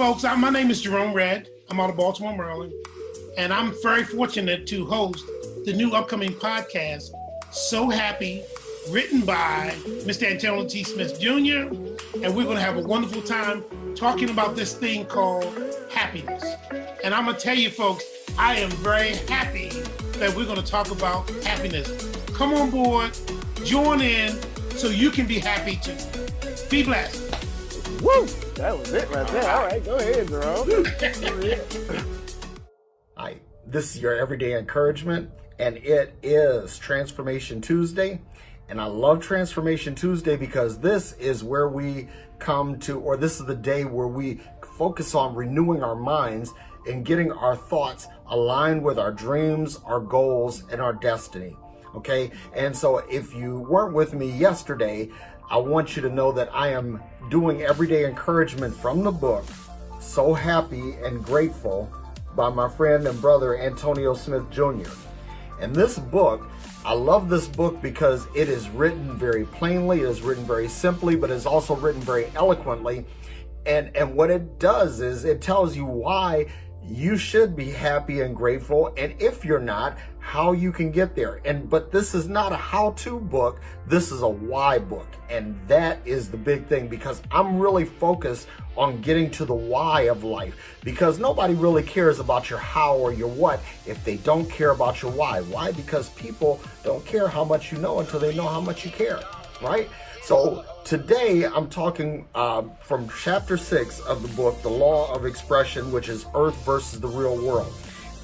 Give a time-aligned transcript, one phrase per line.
[0.00, 1.50] Folks, I, my name is Jerome Red.
[1.68, 2.72] I'm out of Baltimore, Maryland,
[3.36, 5.26] and I'm very fortunate to host
[5.66, 7.10] the new upcoming podcast,
[7.52, 8.42] So Happy,
[8.88, 9.74] written by
[10.06, 10.30] Mr.
[10.30, 10.84] Antonio T.
[10.84, 11.68] Smith Jr.
[12.24, 13.62] And we're going to have a wonderful time
[13.94, 15.54] talking about this thing called
[15.90, 16.44] happiness.
[17.04, 18.02] And I'm going to tell you, folks,
[18.38, 19.68] I am very happy
[20.12, 22.10] that we're going to talk about happiness.
[22.28, 23.10] Come on board,
[23.66, 24.34] join in,
[24.70, 25.94] so you can be happy too.
[26.70, 27.36] Be blessed.
[28.00, 28.26] Woo!
[28.60, 29.50] That was it right there.
[29.50, 30.68] All right, go ahead, Jerome.
[33.16, 33.36] Hi,
[33.66, 38.20] this is your everyday encouragement, and it is Transformation Tuesday.
[38.68, 42.08] And I love Transformation Tuesday because this is where we
[42.38, 44.42] come to, or this is the day where we
[44.76, 46.52] focus on renewing our minds
[46.86, 51.56] and getting our thoughts aligned with our dreams, our goals, and our destiny.
[51.96, 52.30] Okay.
[52.54, 55.08] And so if you weren't with me yesterday,
[55.50, 59.44] I want you to know that I am doing everyday encouragement from the book,
[59.98, 61.92] So Happy and Grateful
[62.36, 64.88] by my friend and brother Antonio Smith Jr.
[65.60, 66.48] And this book,
[66.84, 71.16] I love this book because it is written very plainly, it is written very simply,
[71.16, 73.04] but it's also written very eloquently.
[73.66, 76.46] And, and what it does is it tells you why
[76.86, 78.94] you should be happy and grateful.
[78.96, 79.98] And if you're not,
[80.30, 81.40] how you can get there.
[81.44, 83.60] And, but this is not a how to book.
[83.88, 85.08] This is a why book.
[85.28, 90.02] And that is the big thing because I'm really focused on getting to the why
[90.02, 94.48] of life because nobody really cares about your how or your what if they don't
[94.48, 95.40] care about your why.
[95.40, 95.72] Why?
[95.72, 99.18] Because people don't care how much you know until they know how much you care,
[99.60, 99.88] right?
[100.22, 105.90] So today I'm talking uh, from chapter six of the book, The Law of Expression,
[105.90, 107.72] which is Earth versus the Real World.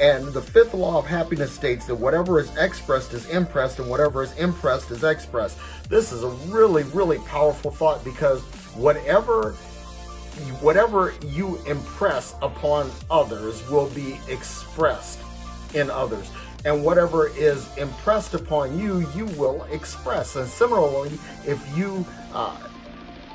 [0.00, 4.22] And the fifth law of happiness states that whatever is expressed is impressed and whatever
[4.22, 5.58] is impressed is expressed.
[5.88, 8.42] This is a really, really powerful thought because
[8.74, 9.52] whatever
[10.60, 15.20] whatever you impress upon others will be expressed
[15.74, 16.28] in others
[16.64, 20.36] and whatever is impressed upon you, you will express.
[20.36, 22.56] And similarly, if you uh,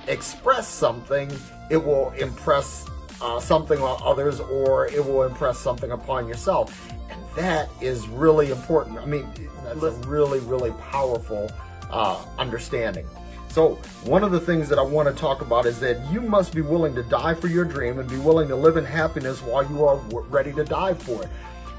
[0.08, 1.32] express something,
[1.70, 2.88] it will impress
[3.22, 6.92] uh, something on others or it will impress something upon yourself.
[7.10, 8.98] And that is really important.
[9.00, 9.28] I mean,
[9.64, 11.52] that's a really, really powerful
[11.90, 13.08] uh, understanding.
[13.50, 16.54] So, one of the things that I want to talk about is that you must
[16.54, 19.68] be willing to die for your dream and be willing to live in happiness while
[19.68, 19.98] you are
[20.30, 21.30] ready to die for it.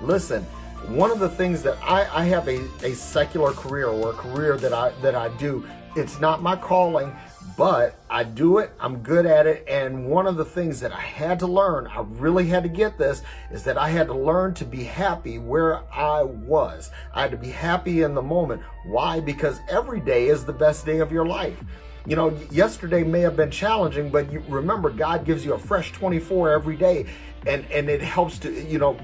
[0.02, 0.42] Listen,
[0.88, 4.56] one of the things that I, I have a, a secular career or a career
[4.56, 5.64] that I that I do.
[5.94, 7.14] It's not my calling,
[7.60, 8.70] but I do it.
[8.80, 9.66] I'm good at it.
[9.68, 12.96] And one of the things that I had to learn, I really had to get
[12.96, 16.90] this, is that I had to learn to be happy where I was.
[17.12, 18.62] I had to be happy in the moment.
[18.86, 19.20] Why?
[19.20, 21.62] Because every day is the best day of your life.
[22.06, 25.92] You know, yesterday may have been challenging, but you remember God gives you a fresh
[25.92, 27.04] 24 every day
[27.44, 28.98] and and it helps to, you know,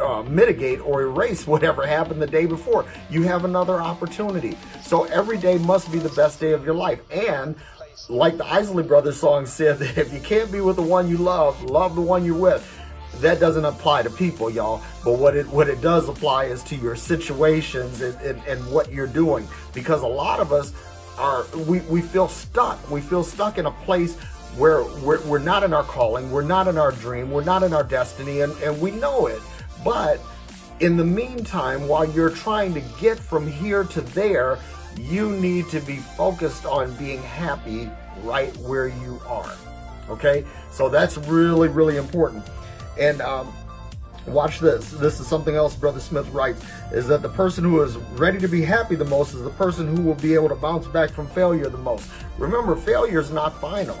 [0.00, 2.84] uh, mitigate or erase whatever happened the day before.
[3.10, 4.56] You have another opportunity.
[4.84, 7.00] So every day must be the best day of your life.
[7.10, 7.56] And
[8.08, 11.16] like the Isley Brothers song said, that if you can't be with the one you
[11.16, 12.74] love, love the one you're with.
[13.20, 14.82] That doesn't apply to people, y'all.
[15.02, 18.92] But what it what it does apply is to your situations and, and, and what
[18.92, 19.48] you're doing.
[19.74, 20.72] Because a lot of us
[21.18, 22.90] are we, we feel stuck.
[22.90, 24.16] We feel stuck in a place
[24.56, 27.72] where we're, we're not in our calling, we're not in our dream, we're not in
[27.72, 29.40] our destiny, and, and we know it.
[29.84, 30.20] But
[30.80, 34.58] in the meantime, while you're trying to get from here to there,
[34.96, 37.90] you need to be focused on being happy
[38.22, 39.54] right where you are.
[40.08, 40.44] Okay?
[40.70, 42.44] So that's really, really important.
[42.98, 43.52] And um,
[44.26, 44.90] watch this.
[44.90, 48.48] This is something else Brother Smith writes is that the person who is ready to
[48.48, 51.28] be happy the most is the person who will be able to bounce back from
[51.28, 52.10] failure the most.
[52.38, 53.98] Remember, failure is not final.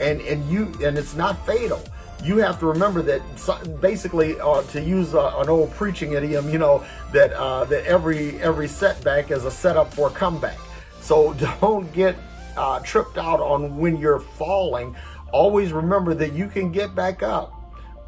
[0.00, 1.82] And and you and it's not fatal
[2.24, 6.58] you have to remember that basically, uh, to use uh, an old preaching idiom, you
[6.58, 10.58] know, that uh, that every every setback is a setup for a comeback.
[11.00, 12.16] So don't get
[12.56, 14.96] uh, tripped out on when you're falling.
[15.32, 17.57] Always remember that you can get back up.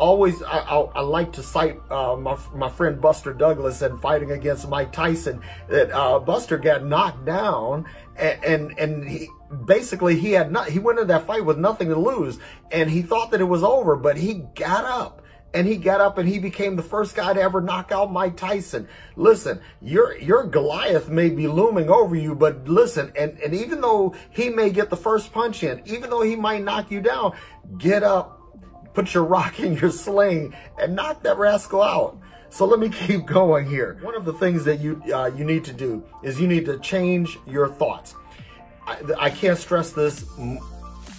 [0.01, 4.33] Always, I, I, I like to cite uh, my, my friend Buster Douglas and fighting
[4.33, 5.43] against Mike Tyson.
[5.69, 7.85] That uh, Buster got knocked down,
[8.17, 9.29] and and, and he,
[9.65, 12.39] basically he had not, he went into that fight with nothing to lose
[12.71, 15.23] and he thought that it was over, but he got up
[15.53, 18.37] and he got up and he became the first guy to ever knock out Mike
[18.37, 18.87] Tyson.
[19.17, 24.15] Listen, your your Goliath may be looming over you, but listen, and, and even though
[24.31, 27.37] he may get the first punch in, even though he might knock you down,
[27.79, 28.40] get up,
[28.95, 32.19] put your rock in your sling, and knock that rascal out.
[32.51, 33.99] So let me keep going here.
[34.03, 36.79] One of the things that you uh, you need to do is you need to
[36.79, 38.15] change your thoughts.
[38.87, 40.25] I, I can't stress this.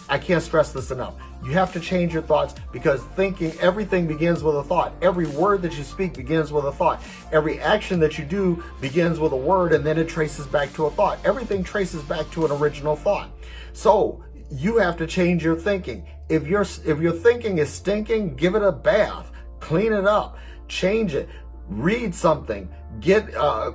[0.10, 1.14] I can't stress this enough.
[1.44, 4.94] You have to change your thoughts because thinking, everything begins with a thought.
[5.02, 7.02] Every word that you speak begins with a thought.
[7.32, 10.86] Every action that you do begins with a word and then it traces back to
[10.86, 11.18] a thought.
[11.26, 13.32] Everything traces back to an original thought.
[13.74, 16.06] So you have to change your thinking.
[16.32, 20.38] If your if your thinking is stinking, give it a bath, clean it up,
[20.70, 21.28] change it,
[21.68, 22.70] read something,
[23.02, 23.74] get uh,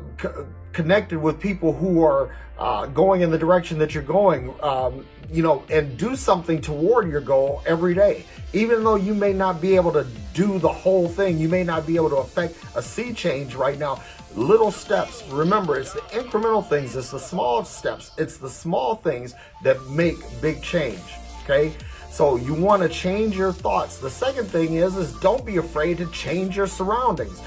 [0.72, 4.54] connected with people who are uh, going in the direction that you're going.
[4.62, 8.24] Um, you know, and do something toward your goal every day.
[8.52, 11.86] Even though you may not be able to do the whole thing, you may not
[11.86, 14.00] be able to affect a sea change right now.
[14.34, 15.24] Little steps.
[15.30, 20.16] Remember, it's the incremental things, it's the small steps, it's the small things that make
[20.40, 21.02] big change.
[21.42, 21.72] Okay?
[22.16, 23.98] So you want to change your thoughts.
[23.98, 27.42] The second thing is is don't be afraid to change your surroundings.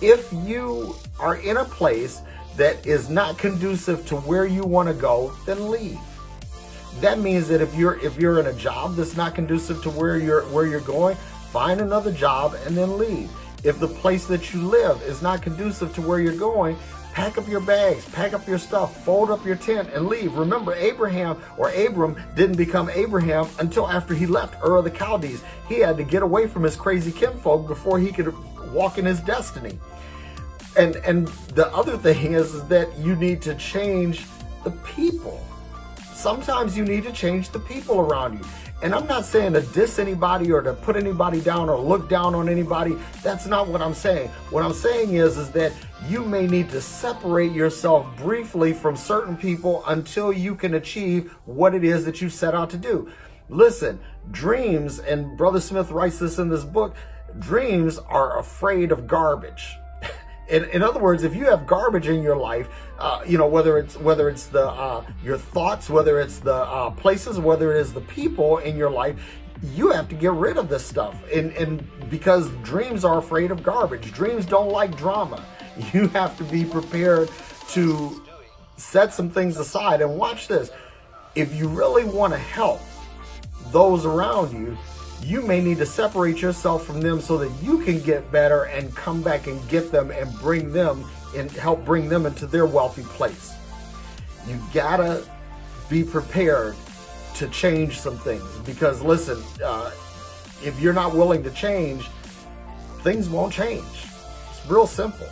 [0.00, 2.22] If you are in a place
[2.56, 5.98] that is not conducive to where you want to go, then leave.
[7.02, 10.16] That means that if you're if you're in a job that's not conducive to where
[10.16, 11.16] you're where you're going,
[11.50, 13.30] find another job and then leave.
[13.62, 16.78] If the place that you live is not conducive to where you're going,
[17.14, 20.34] pack up your bags, pack up your stuff, fold up your tent and leave.
[20.34, 25.42] Remember, Abraham or Abram didn't become Abraham until after he left Ur of the Chaldees.
[25.68, 28.34] He had to get away from his crazy kinfolk before he could
[28.72, 29.78] walk in his destiny.
[30.76, 34.26] And and the other thing is, is that you need to change
[34.64, 35.40] the people.
[36.14, 38.44] Sometimes you need to change the people around you.
[38.82, 42.34] And I'm not saying to diss anybody or to put anybody down or look down
[42.34, 42.96] on anybody.
[43.22, 44.28] That's not what I'm saying.
[44.50, 45.72] What I'm saying is, is that
[46.08, 51.74] you may need to separate yourself briefly from certain people until you can achieve what
[51.74, 53.10] it is that you set out to do.
[53.48, 53.98] Listen,
[54.30, 56.94] dreams, and Brother Smith writes this in this book,
[57.38, 59.76] dreams are afraid of garbage.
[60.48, 62.68] In, in, other words, if you have garbage in your life,
[62.98, 66.90] uh, you know whether it's whether it's the uh, your thoughts, whether it's the uh,
[66.90, 69.16] places, whether it is the people in your life,
[69.62, 71.16] you have to get rid of this stuff.
[71.32, 75.44] And and because dreams are afraid of garbage, dreams don't like drama.
[75.92, 77.28] You have to be prepared
[77.70, 78.22] to
[78.76, 80.70] set some things aside and watch this.
[81.34, 82.80] If you really want to help
[83.72, 84.76] those around you,
[85.24, 88.94] you may need to separate yourself from them so that you can get better and
[88.94, 91.04] come back and get them and bring them
[91.34, 93.54] and help bring them into their wealthy place.
[94.46, 95.24] You gotta
[95.88, 96.76] be prepared
[97.36, 99.90] to change some things because listen, uh,
[100.62, 102.06] if you're not willing to change,
[103.00, 103.84] things won't change.
[104.50, 105.28] It's real simple.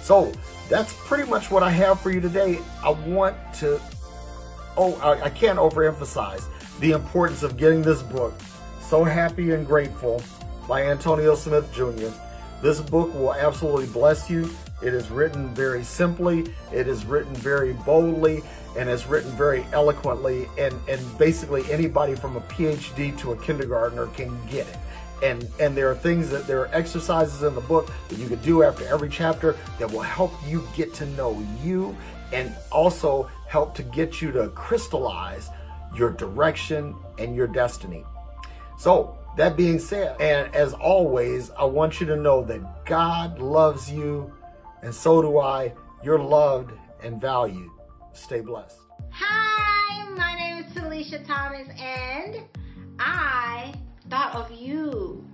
[0.00, 0.32] So
[0.68, 2.60] that's pretty much what I have for you today.
[2.84, 3.80] I want to,
[4.76, 6.44] oh, I, I can't overemphasize
[6.78, 8.34] the importance of getting this book
[8.88, 10.22] so Happy and Grateful
[10.68, 12.08] by Antonio Smith Jr.
[12.62, 14.48] This book will absolutely bless you.
[14.80, 18.42] It is written very simply, it is written very boldly,
[18.78, 20.48] and it's written very eloquently.
[20.56, 24.76] And, and basically, anybody from a PhD to a kindergartner can get it.
[25.20, 28.38] And, and there are things that there are exercises in the book that you can
[28.38, 31.96] do after every chapter that will help you get to know you
[32.32, 35.48] and also help to get you to crystallize
[35.96, 38.04] your direction and your destiny.
[38.78, 43.90] So, that being said, and as always, I want you to know that God loves
[43.90, 44.32] you,
[44.82, 45.72] and so do I.
[46.02, 47.70] You're loved and valued.
[48.12, 48.78] Stay blessed.
[49.10, 52.44] Hi, my name is Talisha Thomas, and
[52.98, 53.74] I
[54.08, 55.26] thought of you.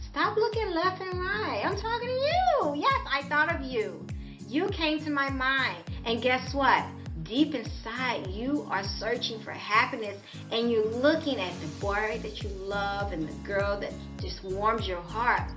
[0.00, 1.62] Stop looking left and right.
[1.64, 2.74] I'm talking to you.
[2.76, 4.04] Yes, I thought of you.
[4.48, 6.84] You came to my mind, and guess what?
[7.28, 10.16] Deep inside you are searching for happiness
[10.50, 14.88] and you're looking at the boy that you love and the girl that just warms
[14.88, 15.50] your heart,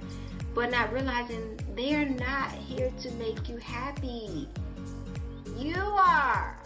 [0.54, 4.48] but not realizing they're not here to make you happy.
[5.58, 6.60] You are.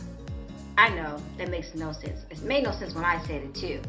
[0.77, 2.25] I know that makes no sense.
[2.29, 3.81] It made no sense when I said it too.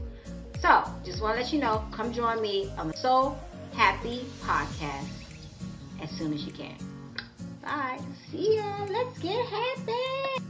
[0.61, 3.37] So, just want to let you know, come join me on the So
[3.77, 5.05] Happy podcast
[6.01, 6.77] as soon as you can.
[7.63, 8.01] Bye.
[8.31, 8.87] See ya.
[8.89, 10.46] Let's get happy.